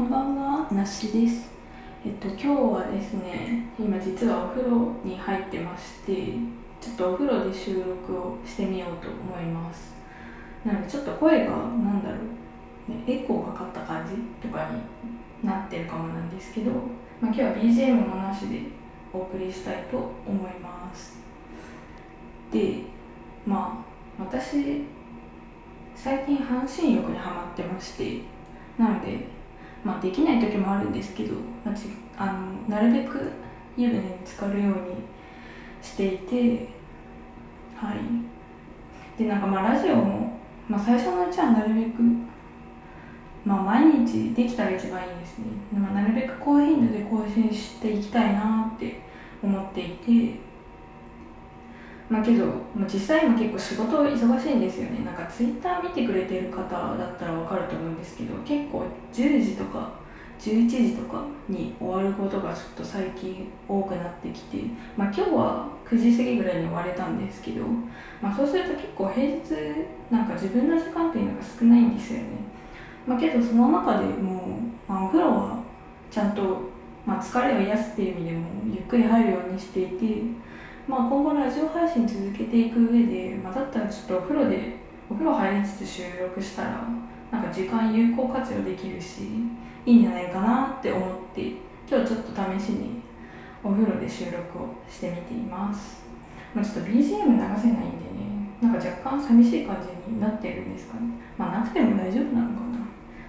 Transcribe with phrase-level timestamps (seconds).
[0.00, 1.50] こんばんは、なしです。
[2.06, 6.14] えっと、今日はですね、今実はお風呂に入ってまして、
[6.80, 9.92] ちょっとお風呂で収録をしてみようと思います。
[10.64, 11.56] なので、ちょっと声が、な
[11.92, 12.16] んだろ
[12.88, 16.80] う、ね、エコーかかった感じとかになってるかもなんですけど、まあ、
[17.26, 18.62] 今日は BGM もなしで
[19.12, 21.18] お送りしたいと思います。
[22.50, 22.84] で、
[23.44, 23.84] ま
[24.18, 24.82] あ、私、
[25.94, 28.22] 最近半身浴にハマってまして、
[28.78, 29.39] なので、
[29.84, 31.74] まあ、できない時もあるんですけど、まあ
[32.16, 33.32] あのなるべく
[33.76, 34.74] 湯船に浸かるように
[35.80, 36.68] していて
[37.76, 37.96] はい。
[39.18, 40.38] でなんかまあラジオも、
[40.68, 42.02] まあ、最初のうちはなるべく、
[43.44, 49.00] まあ、毎日できたら一番いいですね、まあ、なるべく高頻度で更新していきたいなって
[49.42, 50.40] 思っていて
[52.10, 55.04] まあけど、まあ、実際今結構仕事忙しいんですよね。
[55.04, 60.00] なんかツイッター見てくれてる方だったら分かると思うんですけど結構10時とか
[60.40, 64.56] 11時とかに終わることがちょっと最近多くなってきて、
[64.96, 67.64] まあ、今日は9時過ぎぐらいに終われたんですけど、
[68.22, 69.40] まあ、そうすると結構平日
[70.10, 72.26] なんか自分の時間っていうのが少ないんですよね、
[73.06, 75.62] まあ、けどその中でも、まあ、お風呂は
[76.10, 76.62] ちゃんと、
[77.04, 80.22] まあ、疲れを癒すっていう意味でもゆっくり入るようにしていて
[80.90, 84.74] まあ、今後ラジオ配信続けていく上で、まあ、だったらちょっとお風呂で
[85.08, 86.84] お風呂入りつつ収録したら
[87.30, 89.20] なんか時間有効活用できるし
[89.86, 91.42] いいんじゃないかなって思って
[91.88, 93.02] 今日ちょっと試しに
[93.62, 96.02] お風呂で収録をしてみています、
[96.52, 97.80] まあ、ちょっと BGM 流せないんでね
[98.60, 101.02] なんか若干寂しい感じになってるんですかね。
[101.38, 102.78] まあなくても大丈夫なのかな、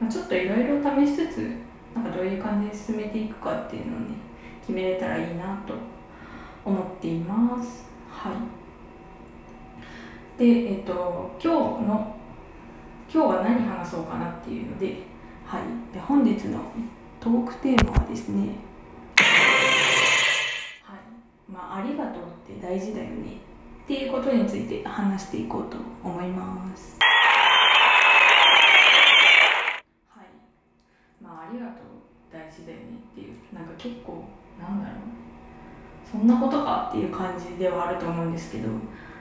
[0.00, 1.56] まあ、ちょっといろいろ試しつつ
[1.94, 4.06] なんかどういう感じで進めていくかっていうのをね
[4.60, 5.93] 決めれたらいいなと
[6.64, 7.84] 思っています。
[8.10, 8.34] はい。
[10.38, 12.16] で、えっと、今日の、
[13.12, 15.02] 今日は何話そうかなっていうので、
[15.44, 15.62] はい。
[15.92, 16.60] で、本日の
[17.20, 18.56] トークテーマはですね、
[20.82, 20.98] はい。
[21.52, 23.36] まあ、ありがとうって大事だよね
[23.84, 26.98] っていうことについて話していこうと思います。
[30.08, 30.26] はい。
[31.22, 31.84] まあ、ありがとう
[32.32, 34.24] 大事だよねっていう、なんか結構、
[34.58, 34.98] なんだろう。
[36.10, 38.68] そんなことかっていう感じではあると思うんですけど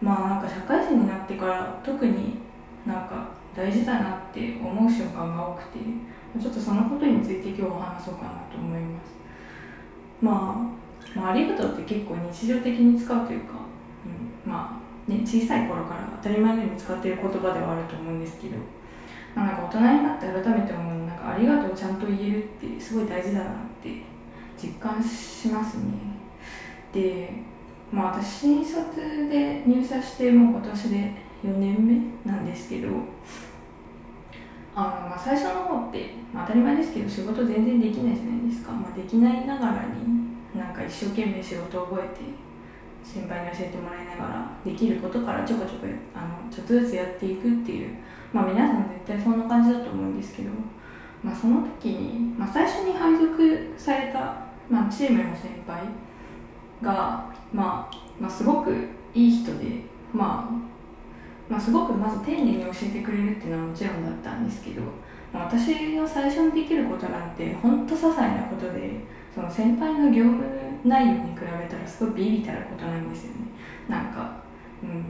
[0.00, 2.38] まあなんか社会人になってから特に
[2.84, 5.78] なんか大事だなって思う瞬間が多くて
[6.40, 9.12] ちょっとそのことについて今日は話そうかなと思います、
[10.20, 10.72] ま
[11.14, 13.54] あ、まあありがとうって結構日常的に使うというか、
[14.44, 18.56] うん、まあね小さい頃から当たり前のように使っている言葉ではあると思うんですけど
[19.34, 24.02] なんか大人になって改めて思うなんかありがとうちゃんと言えるってすごい大事だなって
[24.56, 26.15] 実感しますね。
[26.96, 27.30] で、
[27.92, 28.96] まあ、私新卒
[29.28, 31.12] で入社してもう今年で
[31.44, 31.86] 4年
[32.24, 32.88] 目なんですけど
[34.74, 42.46] あの、まあ、最初の方って、まあ、当たり前ですけど仕事全然できないじゃないですか、まあ、できないながらになんか一生懸命仕事を覚えて
[43.04, 47.90] 先輩に教えてもらいながらできることからちょこちょこあのちょっとずつやっていくっていう、
[48.32, 50.50] まあ、皆さん絶対そんな感じだと思うんですけど、
[51.22, 54.18] まあ、その時に、まあ、最初に配属された、
[54.68, 55.82] まあ、チームの先輩
[56.82, 58.72] が、まあ、まあすごく
[59.14, 59.82] いい人で、
[60.12, 64.82] まあ、まあすごくまず丁寧に教えてくれるっていうのはもちろんだったんですけど、
[65.32, 69.00] まあ、私が最初にできることなんて本当些細なことで
[69.34, 70.44] その先輩の業務
[70.84, 73.38] 内容に比べたらすごいビビたることなんですよね。
[73.88, 74.42] なんか、
[74.82, 75.04] うん、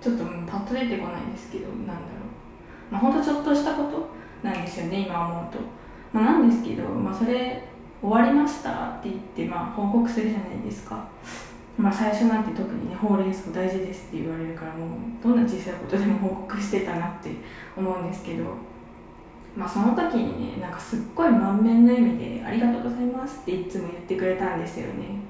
[0.00, 4.08] ちょっとパッと出てこないんですけどなんだろう、まあ、本当ちょっとしたこと
[4.42, 5.58] なんですよね今思うと、
[6.12, 7.62] まあ、なんですけど、まあ、それ
[8.04, 11.08] 終わりましたって言って、まあ、報告するじゃないですか、
[11.78, 14.88] まあ、最初なんて特にねほうれん草大事ですって言われるからもう
[15.22, 17.30] どんな小さいことでも報告してたなって
[17.74, 18.44] 思うんですけど、
[19.56, 25.24] まあ、その時にねなんかすっごい満面の笑みで「ありがとうございます」っていつも言ってくれたんですよね。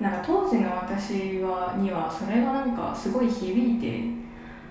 [0.00, 4.04] なんか当時の私はにはそれがなんかすごい響いて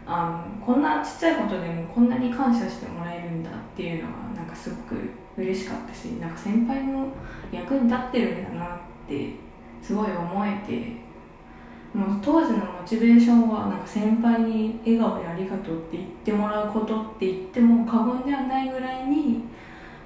[0.08, 4.96] あのこんなちっちゃいことでもこんなに感謝してもらえるんだっていうのはなんかすごく
[5.38, 7.08] 嬉しかったしなんか先輩の
[7.52, 9.34] 役に立ってるんだなって
[9.82, 11.00] すごい思えて
[11.98, 19.44] もう当時のモチベーションはなんか先輩に笑顔でありがとうって言ってもらうことって言っても過言ではないぐらいに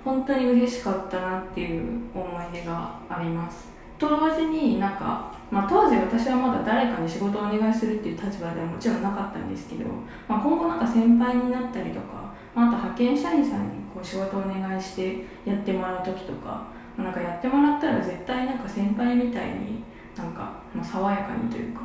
[0.06, 3.70] 本当に嬉しかったなっていう思い出があります。
[3.98, 9.86] と同時になんか、まあ、当時私はまだ誰かに仕事をお願いするっていう立場ではもちろんなかったんですけど、
[10.28, 16.66] まあ、今後なんか先輩になったりとか、まあ、あと派遣社員さんにこう仕事をお願いしてやってもらう時とか
[16.98, 19.84] なんかやってもらったら絶対なんか先輩みたいに
[20.18, 21.82] なんか、ま、爽やかにというか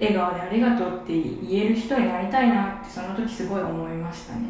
[0.00, 4.42] 笑顔でありがとうって言える人になりたいなってその時すごい思いましたね。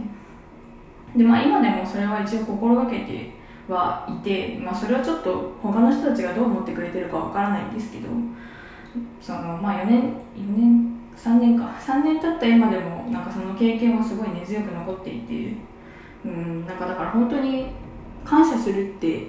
[1.16, 3.30] でまあ今でもそれは一応心がけて
[3.68, 4.24] はい。
[4.24, 7.64] て、まあ、それはちょっと他の人たちがどう思ってくれてるかわからない。
[7.64, 8.08] んですけど
[9.20, 14.28] その、まあ、4年4年3年か3年経った今でもなんかその経験はすごい。
[14.30, 15.20] 根強く残ってい。
[15.20, 15.52] て
[16.24, 17.66] うんなんかだから本当に
[18.24, 19.28] 感謝するって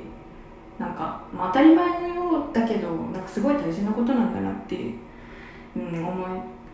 [0.80, 3.56] なんか、まあ、当たり前のようだけどなんかすごい。
[3.56, 4.78] 大事なことなんだなって、
[5.76, 6.28] うん、思っ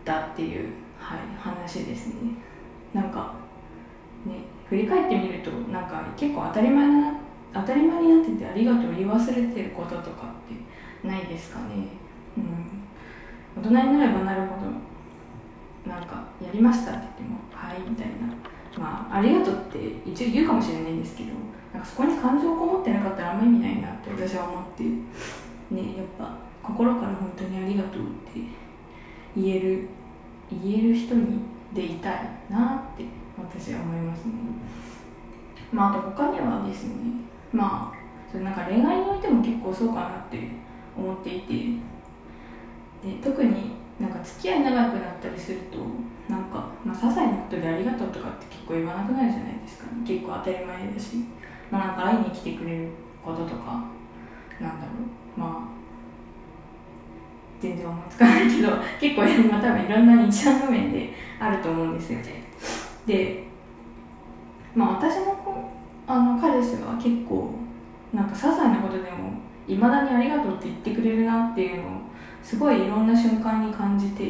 [0.04, 0.64] たってい。
[0.64, 0.68] う、
[0.98, 2.14] はい、話ですね
[2.94, 3.34] なんか
[4.24, 7.12] ね振り返ってみるとなんか結構当たり前な
[7.52, 11.88] 当たり前になっててありがとう言い忘れてることとかってないですかね。
[12.36, 13.62] うん。
[13.62, 18.12] 大人になればなるほどなんかやりましたって言ってもはいみたいな。
[18.78, 21.30] まあありがとうって一応言うかもしれないんですけど
[21.72, 28.40] なんかそこに感情をこもってなかったらあんま意味ないなって私は思ってねやっぱ心から本当にありがとうって
[29.36, 29.88] 言える
[30.50, 31.40] 言える人に
[31.74, 33.04] でいたいなって
[33.38, 34.32] 私は思いますね。
[35.72, 36.94] まああと他にはですね
[37.52, 40.38] まあそれなんか恋愛においても結構そうかなって
[40.96, 41.92] 思っていて。
[43.02, 45.78] で特になんか付き合い長くなったりすると
[46.32, 51.16] なんか、まあ、些細なことでありがとうとかって結構言わなくなるじゃないですか、ね、結構当たり前だし、
[51.70, 52.88] まあ、なんか会いに来てくれる
[53.24, 53.84] こととか
[54.60, 54.92] なんだろ
[55.36, 55.40] う。
[55.40, 55.72] まあ
[57.60, 58.70] 全然思いつかないけど
[59.00, 62.42] 結構、まあ、多分いろんな日常の面であると思うんですよね。
[63.06, 63.44] で
[64.74, 65.36] まあ私の
[66.06, 67.50] あの彼氏は結構
[68.12, 69.32] なんか些細なことでも
[69.66, 72.00] いまだにありがとうって言ってくれるなっていうのを
[72.42, 74.24] すごいいろんな瞬間に感じて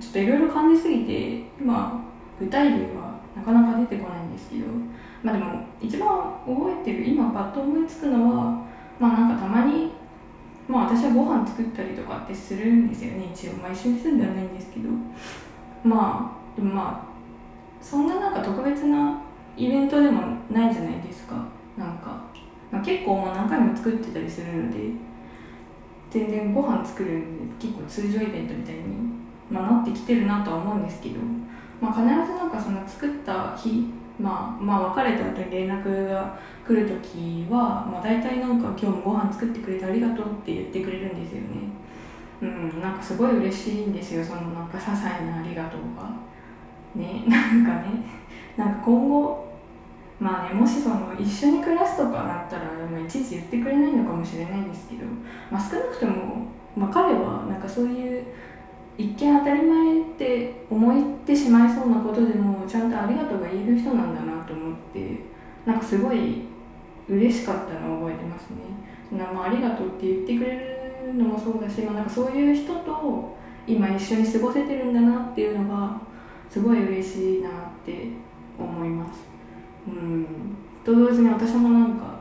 [0.00, 2.02] ちょっといろいろ感じすぎて今
[2.38, 4.66] 具体例はなかなか出てこないんですけど
[5.22, 6.08] まあでも一番
[6.46, 8.66] 覚えてる今パッと思いつくのは
[8.98, 9.92] まあなんかたまに
[10.68, 13.28] まあ私はご飯作ったりとかってするんですよね。
[13.32, 14.88] 一応まあ一緒に住んではないんですけど。
[15.82, 19.20] まあでもまあそんななんか特別な
[19.64, 21.34] イベントでもないじゃないですか。
[21.76, 22.22] なんか、
[22.70, 25.10] まあ、結構もう何回も作ってたりするので。
[26.10, 28.82] 全然ご飯作るんで結構通常イベントみたいに、
[29.48, 31.20] まあ、なってきてるなとは思うんですけど、
[31.80, 33.86] まあ、必ずなんかその作った日
[34.18, 41.48] まあ、まあ別れた後に連絡が来る時は、まあ、大体なんか「今日もご飯作ってくれてありがとう」って言ってくれるんですよね。
[42.42, 44.22] うんなんかすごい嬉しいんですよ。
[44.22, 46.10] そのなんか些細なありがとうが。
[46.94, 48.04] ねなんかね。
[48.58, 49.49] なんか今後
[50.20, 55.06] まあねもしその一緒に暮らすとかなったら、まあ、いちいち言ってくれないのかもしれないんですけど、
[55.50, 56.46] まあ、少なくとも、
[56.76, 58.24] まあ、彼はなんかそういう
[58.98, 65.20] 一見当たり前って思ってしまいそうなことでもちゃんとありがとうが言える人なんだなと思って
[65.64, 66.42] なんかすごい
[67.08, 68.56] 嬉しかったのを覚えてますね。
[69.08, 70.50] その、まあ、ありがとうって言ってくれ
[71.06, 73.36] るのもそうだし、まあ、なんかそういう人と
[73.66, 75.98] 今一緒に過ごせてるんだなっていうのが
[76.50, 77.52] すごい嬉しいなっ
[77.86, 78.08] て
[78.58, 79.29] 思います。
[79.90, 80.26] うん。
[80.84, 82.20] と同時に私もなんか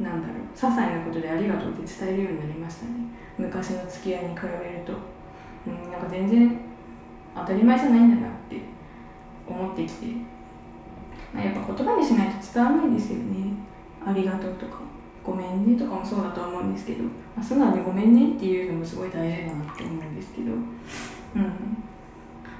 [0.00, 2.92] なんだろう些細なことでありがとうって伝えるようになりましたね。
[3.38, 4.92] 昔の付き合いに比べると、
[5.66, 6.60] うん、なんか全然
[7.34, 8.60] 当たり前じゃないんだなって
[9.46, 10.06] 思ってきて、
[11.32, 13.54] まあ、やっぱ言葉にしないと伝わらないですよね。
[14.04, 14.80] ありがとうとか
[15.24, 17.10] ごめんねとかもそうだと思うんですけど、ま
[17.40, 20.52] あ、素直にごめんねっていうのもすごい大事だなって思うんですけど。
[20.52, 20.62] うん。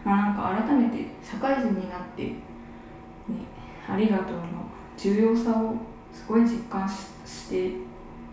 [0.04, 2.32] まあなんか改めて社会人になって
[3.88, 4.42] ありがとうの
[4.96, 5.74] 重要さを
[6.12, 7.72] すごい実感して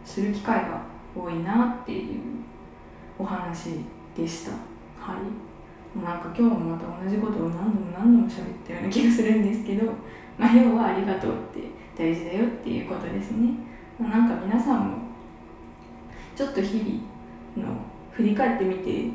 [0.06, 0.82] する機会が
[1.16, 2.22] 多いなっていう
[3.18, 3.86] お話
[4.16, 4.52] でした。
[5.00, 5.50] はい。
[5.98, 9.92] もうなんか今日もまた同じことを何度も何度も喋ったような気がするんですけど、
[10.38, 11.64] まあ、要はありがとうって
[11.98, 13.54] 大事だよっていうことですね、
[14.00, 14.98] まあ、なんか皆さんも
[16.36, 17.76] ちょっと日々の
[18.12, 19.10] 振り返ってみて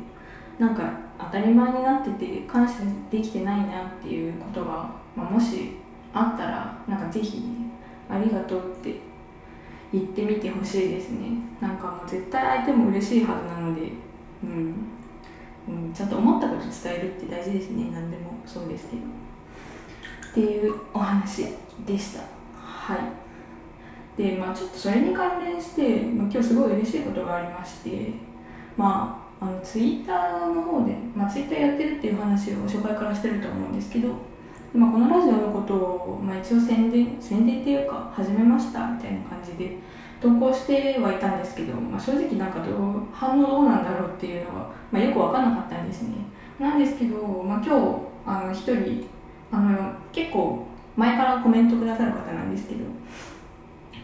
[0.59, 2.75] なんか当たり前になってて感謝
[3.11, 5.71] できてないなっていうことが、まあ、もし
[6.13, 7.45] あったらなんかぜひ、ね、
[8.09, 8.95] ありがとうって
[9.91, 11.29] 言ってみてほしいですね。
[11.61, 13.91] なんかもう絶対相手も嬉しいはずなので
[14.43, 14.75] うん、
[15.67, 17.89] うん、ちゃんと思ったこと伝えるって大事ですね。
[17.91, 19.01] 何でもそうですけど。
[20.31, 21.47] っていうお話
[21.85, 22.23] でした。
[22.55, 23.25] はい。
[24.17, 28.13] でまあちょっとそれに関連して、まあ、今日すごい嬉しいことがありまして
[28.77, 34.09] まああのツイッターの方で、まあ、ツイッターやってるっていう話を初回からしてると思うんですけど
[34.75, 39.77] まあ、このラジオのことを、まあ、一応宣伝宣伝っていうか始めましたみたいな感じで
[40.21, 46.15] 投稿してはいたんですけど、まあ、正直なんかどう反応どうなんだろうっていうのは、まあ、よく分かんなかったんですね。
[46.59, 49.07] なんですけど、まあ、今日あの一人
[49.51, 50.65] あの結構
[50.97, 52.79] 前からコメントくださる方なんですけど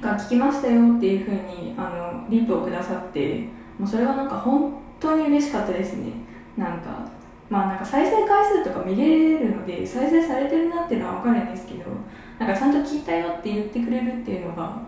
[0.01, 3.45] が聞きましたよっていうふうにあのリップをくださって
[3.77, 6.13] もうそれはなんか本当に嬉しかったですね。
[6.55, 7.09] なんか
[7.49, 11.85] まあなんか再生回数とか見れるので再生されてるなっていうのは分かるんですけど
[12.39, 14.81] なんかちゃんと聞いたよって言ってくれるっていうのが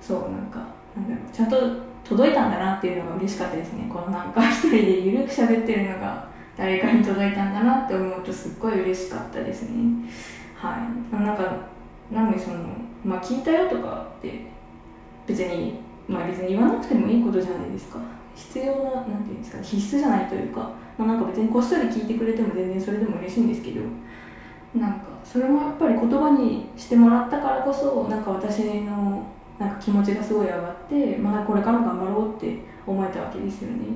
[0.00, 0.58] そうなんか
[0.96, 1.56] なんだろうちゃんと
[2.04, 3.88] 届いたんだなっていうのが嬉しかったですね。
[3.92, 10.08] このなんか一人でゆるく喋ってるのが誰かに届いたんだなって思うとすっごい嬉しかったですね。
[10.56, 11.14] はい。
[11.14, 11.44] なんか
[12.10, 12.56] なんでその
[13.04, 14.46] まあ聞いたよとかって
[15.26, 18.00] 別にまあ別に言わなくてもいいことじゃないですか。
[18.38, 23.80] 必要ななんていうんですか必須じゃないというか、まあ、なんか別にこっそり聞いてくれても全然それでも嬉しいんですけど
[24.74, 29.26] なんかそれもやっぱり言葉にしてもらったからこそなんか私の
[29.58, 33.86] なんか気持ちがすごい上がってまだこれから頑張ろうって思えたわけですよね、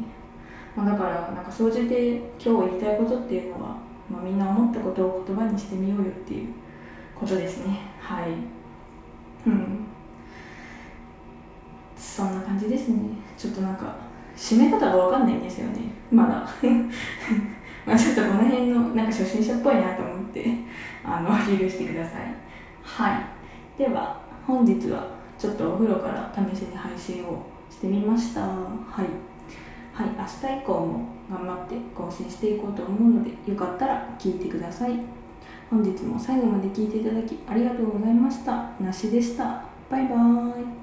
[0.75, 3.77] まあ、だからなんか総じて今日言いたいことっていうのは、
[4.11, 6.49] まあ、みんな思ったことを言葉にしてみようよっていう
[7.15, 7.79] ことですね。
[8.01, 8.31] はい。
[9.47, 9.87] うん。
[11.97, 12.99] そんな感じですね。
[13.39, 13.95] ちょっとなんか
[14.37, 15.81] 締め方が分かんないんですよね。
[16.11, 16.49] まだ。
[17.85, 20.47] まあちょっとこの辺のなんか初心者っぽいなと思って
[21.05, 22.35] あの許してください。
[22.83, 23.17] は
[23.77, 23.79] い。
[23.79, 25.07] では本日は
[25.39, 28.41] ちょっとお風呂から試しに配信をしてみました。
[28.43, 28.47] は
[28.99, 29.01] い。
[29.93, 30.07] はい。
[30.17, 34.93] 明日以降も頑張って更新していこうと思うのでよかったら聞いてください。
[35.71, 38.71] 本日も最後まで聞いていただきありがとうございました。
[38.81, 39.65] なしでした。
[39.91, 40.82] バイバーイ